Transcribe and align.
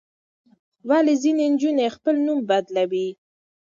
ولې 0.89 1.13
ځینې 1.21 1.45
نجونې 1.53 1.87
خپل 1.95 2.15
نوم 2.25 2.39
بدلوي؟ 2.49 3.07